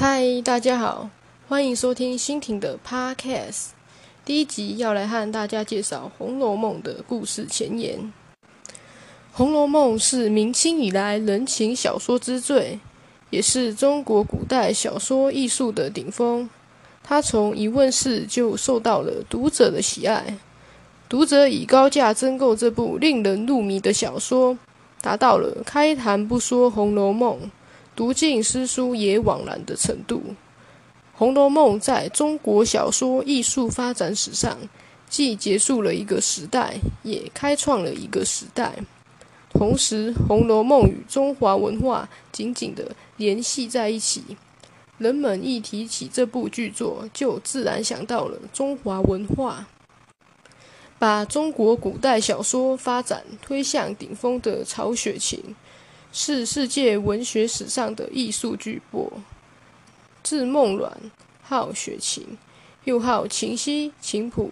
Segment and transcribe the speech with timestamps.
[0.00, 1.10] 嗨，大家好，
[1.46, 3.72] 欢迎收听新婷的 Podcast。
[4.24, 8.10] 第一集要来和大家介绍《红楼梦》的故事前言。
[9.30, 12.80] 《红楼梦》是明清以来人情小说之最，
[13.28, 16.48] 也是中国古代小说艺术的顶峰。
[17.02, 20.38] 它从一问世就受到了读者的喜爱，
[21.10, 24.56] 读者以高价增购这部令人入迷的小说，
[25.02, 27.36] 达到了开坛不说《红楼梦》。
[28.00, 30.22] 读尽诗书也枉然的程度，
[31.12, 34.56] 《红楼梦》在中国小说艺术发展史上，
[35.06, 38.72] 既结束了一个时代，也开创了一个时代。
[39.50, 44.38] 同时，《红楼梦》与中华文化紧紧的联系在一起，
[44.96, 49.68] 人们一提起这部剧作，就自然想到了中华文化，
[50.98, 55.54] 把中国古代小说发展推向顶峰的曹雪芹。
[56.12, 59.08] 是世界文学史上的艺术巨擘，
[60.24, 60.92] 字梦阮，
[61.40, 62.24] 号雪芹，
[62.82, 64.50] 又号秦溪、秦谱，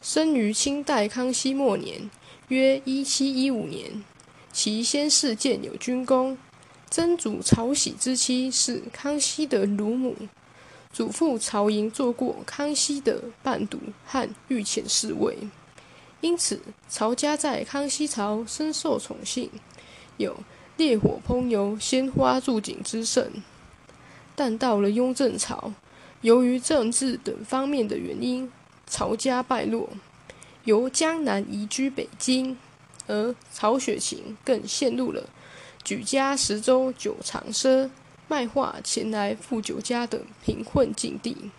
[0.00, 2.08] 生于清代康熙末年，
[2.46, 4.04] 约一七一五年。
[4.52, 6.38] 其先世建有军功，
[6.88, 10.14] 曾祖曹玺之妻是康熙的乳母，
[10.92, 15.36] 祖父曹寅做过康熙的伴读和御前侍卫，
[16.20, 19.50] 因此曹家在康熙朝深受宠幸，
[20.18, 20.36] 有。
[20.76, 23.30] 烈火烹油、鲜花祝景之盛，
[24.34, 25.72] 但到了雍正朝，
[26.22, 28.50] 由于政治等方面的原因，
[28.86, 29.88] 曹家败落，
[30.64, 32.56] 由江南移居北京，
[33.06, 35.28] 而曹雪芹更陷入了
[35.84, 37.88] 举家十州九长奢、
[38.26, 41.52] 卖画前来赴酒家的贫困境地，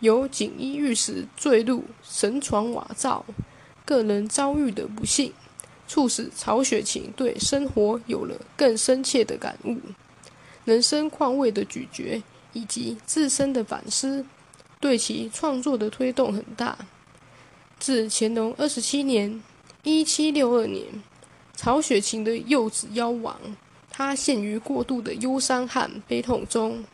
[0.00, 3.26] 由锦衣玉食坠入神床瓦灶，
[3.84, 5.34] 个人遭遇的不幸。
[5.88, 9.78] 促使曹雪芹对生活有了更深切的感悟，
[10.64, 12.22] 人生况味的咀嚼，
[12.52, 14.24] 以及自身的反思，
[14.78, 16.78] 对其创作的推动很大。
[17.78, 19.42] 自乾隆二十七年
[19.82, 20.84] （一七六二年），
[21.56, 23.40] 曹雪芹的幼子夭亡，
[23.90, 26.84] 他陷于过度的忧伤和悲痛中。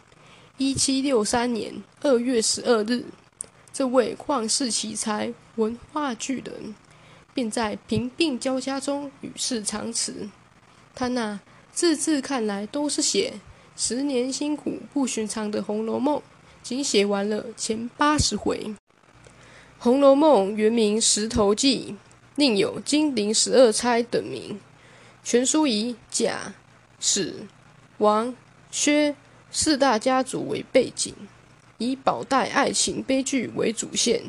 [0.56, 3.04] 一七六三年二月十二日，
[3.72, 6.76] 这位旷世奇才、文化巨人。
[7.34, 10.30] 便在贫病交加中与世长辞。
[10.94, 11.40] 他那
[11.72, 13.34] 字字看来都是写
[13.76, 16.18] 十年辛苦不寻常的《红楼梦》，
[16.62, 18.58] 仅写完了前八十回。
[19.78, 21.88] 《红楼梦》原名《石头记》，
[22.36, 24.58] 另有《金陵十二钗》等名。
[25.24, 26.54] 全书以贾、
[27.00, 27.34] 史、
[27.98, 28.34] 王、
[28.70, 29.16] 薛
[29.50, 31.14] 四大家族为背景，
[31.78, 34.22] 以宝黛爱情悲剧为主线。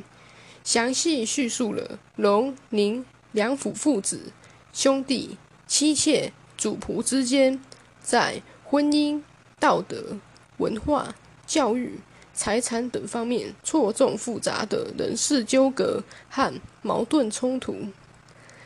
[0.66, 4.34] 详细叙述了荣宁两府父子、
[4.74, 5.38] 兄弟、
[5.68, 7.62] 妻妾、主仆之间
[8.02, 9.22] 在婚姻、
[9.60, 10.18] 道德、
[10.58, 11.14] 文化、
[11.46, 12.00] 教育、
[12.34, 17.76] 财产等方面错综复杂的人事纠葛和矛盾冲突，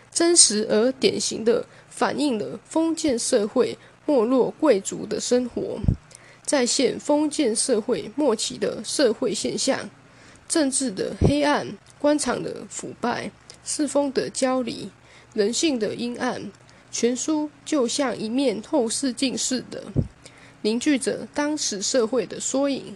[0.09, 5.77] 真实而典型的反映了封建社会没落贵族的生活，
[6.45, 9.89] 再现封建社会末期的社会现象。
[10.47, 13.29] 政治的黑暗，官场的腐败，
[13.63, 14.89] 世风的交离，
[15.33, 16.51] 人性的阴暗，
[16.91, 19.83] 全书就像一面透视镜似的，
[20.61, 22.95] 凝聚着当时社会的缩影，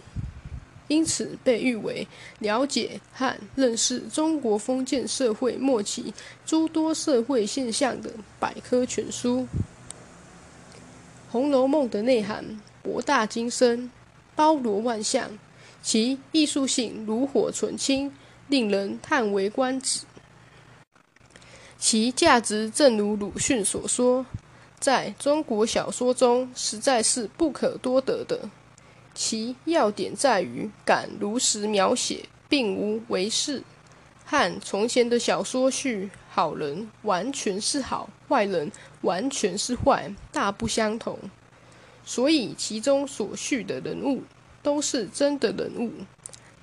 [0.88, 6.12] 因此被誉为了解和认识中国封建社会末期
[6.46, 8.10] 诸多社会现象的
[8.40, 9.40] 百科全书。
[11.30, 13.90] 《红楼梦》的内涵博大精深，
[14.34, 15.30] 包罗万象。
[15.82, 18.10] 其艺术性炉火纯青，
[18.48, 20.00] 令人叹为观止。
[21.78, 24.24] 其价值正如鲁迅所说，
[24.78, 28.48] 在中国小说中实在是不可多得的。
[29.14, 33.62] 其要点在于敢如实描写，并无为是，
[34.24, 38.70] 和从前的小说叙好人完全是好，坏人
[39.02, 41.18] 完全是坏，大不相同。
[42.04, 44.22] 所以其中所叙的人物。
[44.64, 45.92] 都是真的人物。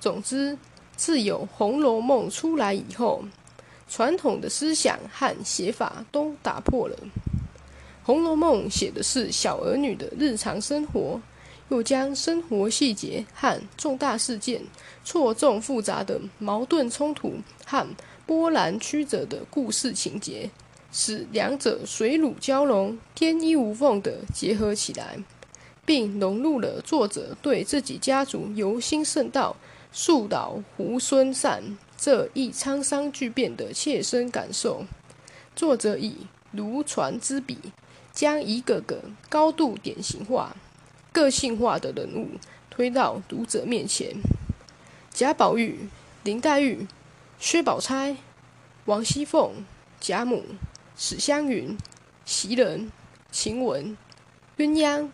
[0.00, 0.58] 总之，
[0.96, 3.24] 自有《红楼梦》出来以后，
[3.88, 6.96] 传统的思想和写法都打破了。
[8.04, 11.20] 《红楼梦》写的是小儿女的日常生活，
[11.68, 14.62] 又将生活细节和重大事件、
[15.04, 17.34] 错综复杂的矛盾冲突
[17.66, 17.86] 和
[18.26, 20.50] 波澜曲折的故事情节，
[20.92, 25.18] 使两者水乳交融、天衣无缝的结合起来。
[25.84, 29.56] 并融入了作者对自己家族由兴盛到
[29.92, 34.86] 树倒猢狲散这一沧桑巨变的切身感受。
[35.54, 37.58] 作者以如传之笔，
[38.10, 40.56] 将一个个高度典型化、
[41.12, 42.30] 个性化的人物
[42.70, 44.16] 推到读者面前。
[45.10, 45.90] 贾宝玉、
[46.24, 46.88] 林黛玉、
[47.38, 48.16] 薛宝钗、
[48.86, 49.62] 王熙凤、
[50.00, 50.42] 贾母、
[50.96, 51.76] 史湘云、
[52.24, 52.90] 袭人、
[53.30, 53.94] 晴雯、
[54.56, 55.10] 鸳鸯，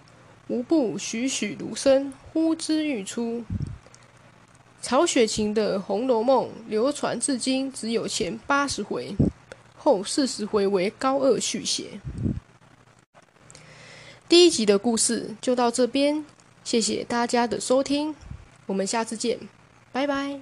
[0.46, 3.44] 无不栩栩如生，呼之欲出。
[4.88, 9.14] 曹雪芹的《红楼梦》流传至今只有前八十回，
[9.76, 12.00] 后四十回为高二续写。
[14.30, 16.24] 第一集的故事就到这边，
[16.64, 18.16] 谢谢大家的收听，
[18.64, 19.38] 我们下次见。
[19.92, 20.40] 拜拜。